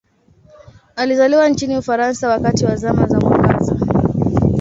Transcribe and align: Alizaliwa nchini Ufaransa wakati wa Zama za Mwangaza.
Alizaliwa 0.95 1.49
nchini 1.49 1.77
Ufaransa 1.77 2.29
wakati 2.29 2.65
wa 2.65 2.75
Zama 2.75 3.07
za 3.07 3.19
Mwangaza. 3.19 3.75